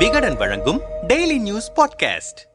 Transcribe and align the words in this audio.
விகடன் 0.00 0.36
வழங்கும் 0.36 0.80
daily 1.08 1.40
news 1.40 1.72
podcast 1.72 2.48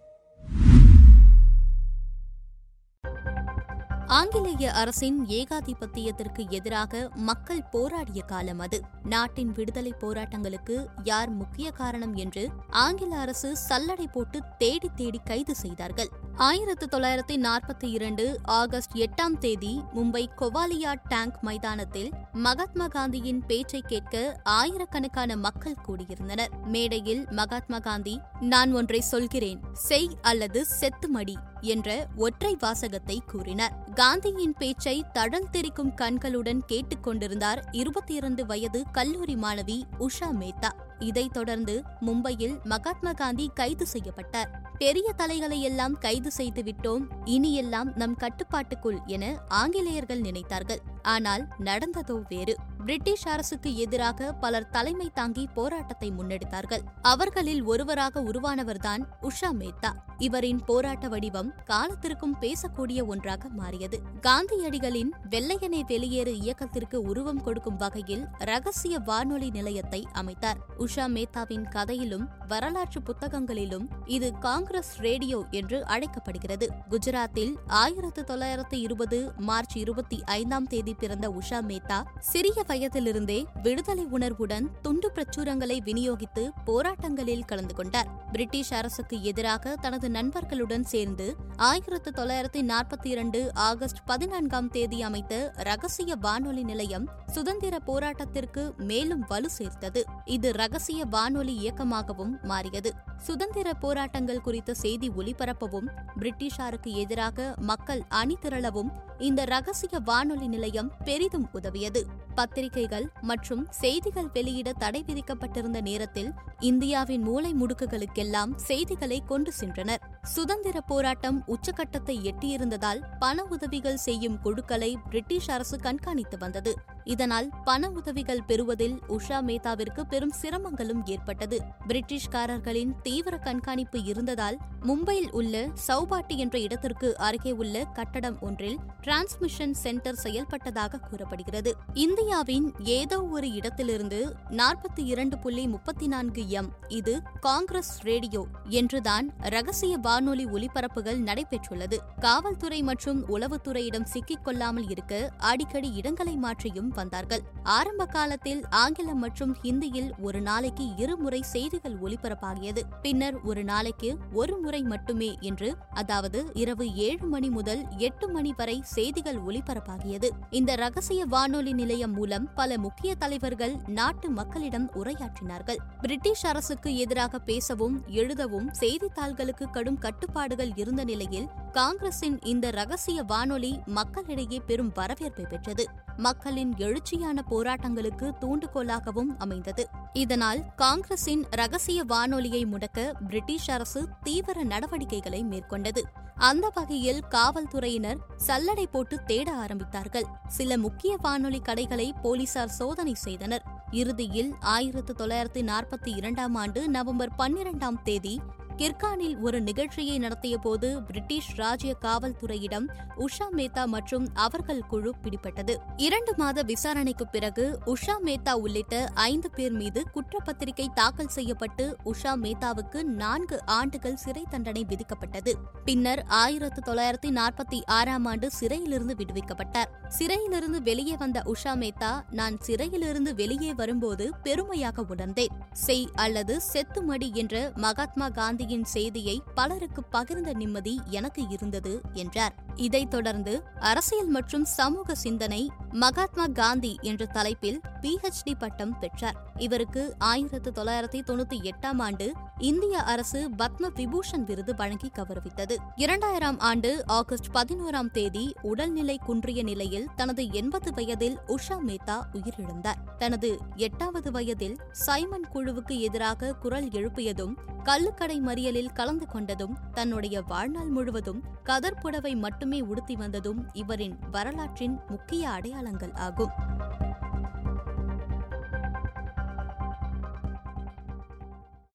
ஆங்கிலேய 4.05 4.73
அரசின் 4.73 5.25
ஏகாதிபத்தியத்திற்கு 5.25 6.49
எதிராக 6.49 7.09
மக்கள் 7.13 7.63
போராடிய 7.63 8.21
காலம் 8.21 8.59
அது. 8.59 8.81
நாட்டின் 9.03 9.51
விடுதலை 9.51 9.93
போராட்டங்களுக்கு 9.99 10.85
யார் 11.03 11.29
முக்கிய 11.29 11.71
காரணம் 11.71 12.15
என்று 12.15 12.49
ஆங்கில 12.69 13.15
அரசு 13.15 13.57
சல்லடை 13.69 14.05
போட்டு 14.11 14.41
தேடி 14.57 14.89
தேடி 14.95 15.21
கைது 15.23 15.55
செய்தார்கள். 15.55 16.09
ஆயிரத்து 16.37 16.87
தொள்ளாயிரத்தி 16.91 17.35
நாற்பத்தி 17.35 17.83
இரண்டு 17.83 18.39
ஆகஸ்ட் 18.43 18.95
எட்டாம் 18.95 19.37
தேதி 19.39 19.81
மும்பை 19.95 20.25
கொவாலியா 20.37 20.95
டேங்க் 21.07 21.37
மைதானத்தில் 21.41 22.11
மகாத்மா 22.33 22.87
காந்தியின் 22.87 23.45
பேச்சை 23.45 23.81
கேட்க 23.81 24.39
ஆயிரக்கணக்கான 24.43 25.35
மக்கள் 25.35 25.75
கூடியிருந்தனர். 25.87 26.47
மேடையில் 26.63 27.27
மகாத்மா 27.29 27.79
காந்தி 27.79 28.19
நான் 28.39 28.73
ஒன்றை 28.73 28.99
சொல்கிறேன் 28.99 29.59
செய் 29.73 30.09
அல்லது 30.21 30.65
செத்து 30.65 31.09
மடி 31.09 31.37
என்ற 31.61 32.07
ஒற்றை 32.15 32.57
வாசகத்தை 32.59 33.21
கூறினார். 33.25 33.83
காந்தியின் 33.93 34.55
பேச்சை 34.57 35.05
தடல் 35.13 35.49
தெரிக்கும் 35.51 35.93
கண்களுடன் 35.93 36.61
கேட்டுக்கொண்டிருந்தார் 36.67 37.61
இருபத்தி 37.71 38.13
இரண்டு 38.13 38.45
வயது 38.45 38.83
கல்லூரி 38.91 39.35
மாணவி 39.35 39.83
உஷா 39.99 40.31
மேத்தா. 40.39 40.69
இதைத் 40.99 41.33
தொடர்ந்து 41.33 41.83
மும்பையில் 42.05 42.63
மகாத்மா 42.63 43.11
காந்தி 43.11 43.51
கைது 43.53 43.87
செய்யப்பட்டார். 43.87 44.61
பெரிய 44.77 45.13
தலைகளை 45.13 45.61
எல்லாம் 45.61 45.97
கைது 45.97 46.31
செய்து 46.31 46.63
விட்டோம் 46.63 47.01
இனியெல்லாம் 47.25 47.95
நம் 47.95 48.15
கட்டுப்பாட்டுக்குள் 48.15 48.99
என 49.05 49.39
ஆங்கிலேயர்கள் 49.47 50.21
நினைத்தார்கள். 50.21 50.79
ஆனால் 51.01 51.47
நடந்ததோ 51.59 52.21
வேறு. 52.29 52.55
பிரிட்டிஷ் 52.85 53.27
அரசுக்கு 53.27 53.75
எதிராக 53.75 54.33
பலர் 54.33 54.69
தலைமை 54.69 55.11
தாங்கி 55.13 55.49
போராட்டத்தை 55.53 56.11
முன்னெடுத்தார்கள். 56.11 56.83
அவர்களில் 57.01 57.63
ஒருவராக 57.63 58.21
உருவானவர்தான் 58.21 59.03
உஷா 59.21 59.49
மேத்தா. 59.59 59.91
இவரின் 60.17 60.59
போராட்ட 60.65 61.07
வடிவம் 61.07 61.53
காலத்திற்கும் 61.65 62.35
பேசக்கூடிய 62.41 63.05
ஒன்றாக 63.05 63.49
மாறியது. 63.49 63.99
காந்தியடிகளின் 64.21 65.11
வெள்ளையனை 65.29 65.81
வெளியேறு 65.87 66.33
இயக்கத்திற்கு 66.41 67.01
உருவம் 67.01 67.41
கொடுக்கும் 67.43 67.75
வகையில் 67.75 68.27
ரகசிய 68.37 68.99
வானொலி 68.99 69.49
நிலையத்தை 69.49 70.07
அமைத்தார். 70.13 70.61
உஷா 70.77 71.07
மேத்தாவின் 71.07 71.69
கதையிலும் 71.69 72.29
வரலாற்று 72.47 73.01
புத்தகங்களிலும் 73.01 73.89
இது 74.05 74.37
காங்கிரஸ் 74.37 74.97
ரேடியோ 74.97 75.43
என்று 75.51 75.85
அழைக்கப்படுகிறது. 75.85 76.69
குஜராத்தில் 76.89 77.55
ஆயிரத்து 77.67 78.23
தொள்ளாயிரத்து 78.23 78.79
இருபது 78.79 79.31
மார்ச் 79.37 79.77
இருபத்தி 79.77 80.23
ஐந்தாம் 80.25 80.67
தேதி 80.67 80.93
பிறந்த 80.93 81.29
உஷா 81.29 81.61
மேத்தா 81.71 82.03
சிறிய 82.19 82.63
வயதிலிருந்தே 82.75 83.45
விடுதலை 83.63 84.03
உணர்வுடன் 84.05 84.69
துண்டு 84.81 85.11
பிரச்சுரங்களை 85.15 85.77
விநியோகித்து 85.85 86.49
போராட்டங்களில் 86.65 87.45
கலந்து 87.45 87.73
கொண்டார். 87.75 88.09
பிரிட்டிஷ் 88.35 88.73
அரசுக்கு 88.73 89.23
எதிராக 89.23 89.75
தனது 89.75 90.09
நண்பர்களுடன் 90.09 90.83
சேர்ந்து 90.83 91.35
ஆயிரத்து 91.55 92.11
தொள்ளாயிரத்தி 92.15 92.61
நாற்பத்தி 92.61 93.07
இரண்டு 93.07 93.51
ஆகஸ்ட் 93.53 94.01
பதினான்காம் 94.05 94.67
தேதி 94.69 95.01
அமைத்த 95.01 95.53
ரகசிய 95.55 96.15
வானொலி 96.15 96.63
நிலையம் 96.63 97.09
சுதந்திர 97.27 97.79
போராட்டத்திற்கு 97.87 98.77
மேலும் 98.77 99.23
வலு 99.27 99.49
சேர்த்தது. 99.49 100.03
இது 100.25 100.51
ரகசிய 100.51 101.05
வானொலி 101.05 101.55
இயக்கமாகவும் 101.63 102.33
மாறியது. 102.41 102.93
சுதந்திர 103.17 103.73
போராட்டங்கள் 103.73 104.41
குறித்த 104.41 104.73
செய்தி 104.73 105.09
ஒலிபரப்பவும் 105.09 105.87
பிரிட்டிஷாருக்கு 106.19 106.93
எதிராக 106.93 107.53
மக்கள் 107.57 108.03
அணிதிரளவும் 108.09 108.91
இந்த 109.17 109.45
ரகசிய 109.45 109.99
வானொலி 109.99 110.47
நிலையம் 110.47 110.91
பெரிதும் 111.03 111.47
உதவியது. 111.53 112.03
பத்திரிகைகள் 112.35 113.11
மற்றும் 113.21 113.67
செய்திகள் 113.69 114.29
வெளியிட 114.33 114.73
தடை 114.73 115.03
விதிக்கப்பட்டிருந்த 115.07 115.81
நேரத்தில் 115.81 116.31
இந்தியாவின் 116.59 117.21
மூளை 117.21 117.53
முடுக்குகளுக்கெல்லாம் 117.53 118.23
எல்லாம் 118.25 118.53
செய்திகளை 118.67 119.19
கொண்டு 119.31 119.51
சென்றனர். 119.59 120.03
சுதந்திர 120.35 120.77
போராட்டம் 120.91 121.39
உச்சகட்டத்தை 121.47 122.17
எட்டியிருந்ததால் 122.31 123.03
பண 123.19 123.43
உதவிகள் 123.55 124.03
செய்யும் 124.07 124.41
குழுக்களை 124.41 124.91
பிரிட்டிஷ் 125.09 125.49
அரசு 125.55 125.77
கண்காணித்து 125.79 126.37
வந்தது. 126.37 126.73
இதனால் 127.05 127.49
பண 127.63 127.89
உதவிகள் 127.89 128.43
பெறுவதில் 128.43 128.99
உஷா 129.07 129.39
மேத்தாவிற்கு 129.41 130.01
பெரும் 130.01 130.33
சிரமங்களும் 130.41 131.01
ஏற்பட்டது. 131.05 131.61
பிரிட்டிஷ்காரர்களின் 131.87 132.93
தீவிர 133.01 133.37
கண்காணிப்பு 133.37 134.03
இருந்ததால் 134.03 134.57
மும்பையில் 134.81 135.31
உள்ள 135.31 135.69
சௌபாட்டி 135.87 136.35
என்ற 136.35 136.59
இடத்திற்கு 136.59 137.17
அருகே 137.17 137.51
உள்ள 137.51 137.83
கட்டடம் 137.83 138.37
ஒன்றில் 138.39 138.77
டிரான்ஸ்மிஷன் 139.01 139.71
சென்டர் 139.71 140.19
செயல்பட்டதாக 140.23 140.99
கூறப்படுகிறது. 141.09 141.75
இந்தியாவின் 141.93 142.73
ஏதோ 142.83 143.23
ஒரு 143.23 143.51
இடத்திலிருந்து 143.51 144.35
நாற்பத்தி 144.49 145.03
இரண்டு 145.03 145.37
புள்ளி 145.37 145.67
முப்பத்தி 145.67 146.07
நான்கு 146.07 146.49
எம் 146.49 146.71
இது 146.87 147.21
காங்கிரஸ் 147.39 148.01
ரேடியோ 148.01 148.45
என்றுதான் 148.69 149.33
ரகசிய 149.39 149.97
வானொலி 149.97 150.45
ஒலிபரப்புகள் 150.45 151.19
நடைபெற்றுள்ளது. 151.19 151.97
காவல்துறை 152.19 152.81
மற்றும் 152.81 153.27
உளவுத்துறையிடம் 153.27 154.03
சிக்கிக் 154.03 154.43
கொள்ளாமல் 154.43 154.89
இருக்க 154.89 155.31
அடிக்கடி 155.37 155.93
இடங்களை 155.93 156.35
மாற்றியும் 156.35 156.93
வந்தார்கள். 156.95 157.43
ஆரம்ப 157.77 158.05
காலத்தில் 158.05 158.61
ஆங்கிலம் 158.83 159.21
மற்றும் 159.25 159.53
ஹிந்தியில் 159.63 160.09
ஒரு 160.21 160.41
நாளைக்கு 160.41 160.85
இருமுறை 160.95 161.41
செய்திகள் 161.53 161.97
ஒலிபரப்பாகியது. 162.05 162.81
பின்னர் 163.01 163.37
ஒரு 163.41 163.63
நாளைக்கு 163.63 164.09
ஒரு 164.33 164.55
முறை 164.57 164.81
மட்டுமே 164.93 165.31
என்று 165.39 165.69
அதாவது 165.93 166.39
இரவு 166.53 166.87
ஏழு 167.07 167.25
மணி 167.25 167.49
முதல் 167.49 167.83
எட்டு 167.97 168.27
மணி 168.29 168.53
வரை 168.57 168.77
செய்திகள் 168.95 169.39
ஒலிபரப்பாகியது. 169.47 170.29
இந்த 170.49 170.75
ரகசிய 170.75 171.25
வானொலி 171.25 171.73
நிலையம் 171.73 172.13
மூலம் 172.13 172.49
பல 172.55 172.77
முக்கிய 172.77 173.15
தலைவர்கள் 173.15 173.75
நாட்டு 173.87 174.29
மக்களிடம் 174.29 174.87
உரையாற்றினார்கள். 174.95 175.79
பிரிட்டிஷ் 176.01 176.45
அரசுக்கு 176.45 176.97
எதிராக 176.97 177.39
பேசவும் 177.39 177.97
எழுதவும் 178.07 178.69
செய்தித்தாள்களுக்கு 178.73 179.65
கடும் 179.69 179.97
கட்டுப்பாடுகள் 179.97 180.71
இருந்த 180.75 181.03
நிலையில் 181.03 181.47
காங்கிரசின் 181.75 182.39
இந்த 182.41 182.69
ரகசிய 182.69 183.23
வானொலி 183.23 183.79
மக்களிடையே 183.85 184.61
பெரும் 184.65 184.91
வரவேற்பை 184.95 185.45
பெற்றது. 185.49 185.87
மக்களின் 186.17 186.73
எழுச்சியான 186.73 187.41
போராட்டங்களுக்கு 187.49 188.31
தூண்டுகோலாகவும் 188.39 189.37
அமைந்தது. 189.37 189.87
இதனால் 190.13 190.61
காங்கிரசின் 190.75 191.45
ரகசிய 191.51 192.03
வானொலியை 192.03 192.65
முடக்க 192.65 193.11
பிரிட்டிஷ் 193.27 193.71
அரசு 193.71 194.07
தீவிர 194.23 194.63
நடவடிக்கைகளை 194.63 195.43
மேற்கொண்டது. 195.43 196.01
அந்த 196.35 196.71
வகையில் 196.75 197.23
காவல்துறையினர் 197.29 198.17
சல்லடை 198.47 198.85
போட்டு 198.91 199.23
தேட 199.23 199.55
ஆரம்பித்தார்கள். 199.55 200.25
சில 200.47 200.77
முக்கிய 200.77 201.17
வானொலி 201.21 201.59
கடைகளை 201.59 202.13
போலீசார் 202.21 202.69
சோதனை 202.69 203.13
செய்தனர். 203.13 203.63
இறுதியில் 203.91 204.53
ஆயிரத்து 204.59 205.13
தொள்ளாயிரத்து 205.13 205.61
நாற்பத்தி 205.61 206.15
இரண்டாம் 206.15 206.55
ஆண்டு 206.55 206.89
நவம்பர் 206.89 207.35
பன்னிரண்டாம் 207.35 208.03
தேதி 208.03 208.41
கிர்கானில் 208.77 209.39
ஒரு 209.39 209.61
நிகழ்ச்சியை 209.61 210.19
நடத்தியபோது 210.19 211.05
பிரிட்டிஷ் 211.05 211.55
ராஜ்ய 211.55 211.95
காவல்துறையிடம் 212.01 212.87
உஷா 213.17 213.47
மேத்தா 213.51 213.85
மற்றும் 213.85 214.27
அவர்கள் 214.33 214.85
குழு 214.85 215.13
பிடிபட்டது. 215.23 215.75
இரண்டு 215.97 216.33
மாத 216.37 216.61
விசாரணைக்கு 216.61 217.27
பிறகு 217.27 217.79
உஷா 217.85 218.15
மேத்தா 218.23 218.51
உள்ளிட்ட 218.51 219.09
ஐந்து 219.13 219.49
பேர் 219.49 219.71
மீது 219.71 220.03
குற்றப்பத்திரிகை 220.13 220.87
தாக்கல் 220.93 221.27
செய்யப்பட்டு 221.27 221.97
உஷா 222.05 222.33
மேத்தாவுக்கு 222.35 223.03
நான்கு 223.03 223.65
ஆண்டுகள் 223.65 224.15
சிறை 224.15 224.45
தண்டனை 224.49 224.85
விதிக்கப்பட்டது. 224.89 225.53
பின்னர் 225.85 226.23
ஆயிரத்து 226.27 226.93
தொள்ளாயிரத்தி 226.93 227.29
நாற்பத்தி 227.29 227.81
ஆறாம் 227.85 228.25
ஆண்டு 228.25 228.51
சிறையிலிருந்து 228.51 229.15
விடுவிக்கப்பட்டார். 229.17 229.91
சிறையிலிருந்து 230.07 230.81
வெளியே 230.81 231.15
வந்த 231.15 231.43
உஷா 231.45 231.73
மேத்தா 231.75 232.23
நான் 232.31 232.57
சிறையிலிருந்து 232.59 233.35
வெளியே 233.35 233.73
வரும்போது 233.73 234.31
பெருமையாக 234.43 235.05
உணர்ந்தேன். 235.09 235.64
செய் 235.75 236.09
அல்லது 236.15 236.61
செத்துமடி 236.73 237.33
என்ற 237.33 237.71
மகாத்மா 237.75 238.29
காந்தியின் 238.29 238.83
செய்தியை 238.83 239.41
பலருக்கு 239.55 240.03
பகிர்ந்த 240.11 240.53
நிம்மதி 240.53 240.99
எனக்கு 241.09 241.47
இருந்தது 241.49 242.01
என்றார். 242.13 242.64
இதைத் 242.75 243.09
தொடர்ந்து 243.09 243.63
அரசியல் 243.79 244.27
மற்றும் 244.27 244.65
சமூக 244.65 245.15
சிந்தனை 245.15 245.71
மகாத்மா 245.91 246.45
காந்தி 246.45 246.97
என்ற 247.01 247.25
தலைப்பில் 247.25 247.81
பிஹெச்டி 248.01 248.53
பட்டம் 248.59 248.99
பெற்றார். 248.99 249.35
இவருக்கு 249.57 250.15
ஆயிரத்து 250.17 250.71
தொள்ளாயிரத்தி 250.71 251.21
தொண்ணூத்தி 251.27 251.71
எட்டாம் 251.71 251.97
ஆண்டு 251.97 252.33
இந்திய 252.57 253.01
அரசு 253.01 253.49
பத்ம 253.57 253.89
விபூஷன் 253.95 254.43
விருது 254.45 254.75
வழங்கி 254.75 255.11
கௌரவித்தது. 255.15 255.75
இரண்டாயிரம் 255.95 256.59
ஆண்டு 256.59 257.03
ஆகஸ்ட் 257.05 257.45
பதினோராம் 257.53 258.11
தேதி 258.11 258.53
உடல்நிலை 258.61 259.17
குன்றிய 259.17 259.63
நிலையில் 259.63 260.07
தனது 260.15 260.51
எண்பது 260.51 260.93
வயதில் 260.93 261.39
உஷா 261.47 261.77
மேத்தா 261.87 262.21
உயிரிழந்தார். 262.33 263.15
தனது 263.17 263.57
எட்டாவது 263.75 264.31
வயதில் 264.31 264.77
சைமன் 264.91 265.47
குழுவுக்கு 265.53 265.99
எதிராக 265.99 266.53
குரல் 266.53 266.87
எழுப்பியதும் 266.87 267.55
கள்ளுக்கடை 267.85 268.37
மறியலில் 268.41 268.93
கலந்து 268.93 269.25
கொண்டதும் 269.33 269.75
தன்னுடைய 269.93 270.41
வாழ்நாள் 270.41 270.89
முழுவதும் 270.89 271.43
கதர் 271.63 271.99
புடவை 272.01 272.35
மட்டுமே 272.35 272.81
உடுத்தி 272.81 273.15
வந்ததும் 273.15 273.65
இவரின் 273.73 274.17
வரலாற்றின் 274.31 274.99
முக்கிய 275.07 275.49
அடையாளங்கள் 275.49 276.11
ஆகும். 276.11 276.49